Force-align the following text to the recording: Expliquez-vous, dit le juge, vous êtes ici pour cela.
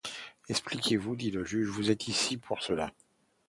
Expliquez-vous, 0.49 1.15
dit 1.15 1.29
le 1.29 1.45
juge, 1.45 1.67
vous 1.69 1.91
êtes 1.91 2.07
ici 2.07 2.35
pour 2.37 2.63
cela. 2.63 2.91